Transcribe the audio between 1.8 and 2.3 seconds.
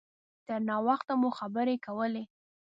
کولې.